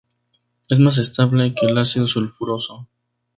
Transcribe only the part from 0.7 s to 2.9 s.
más estable que el ácido sulfuroso.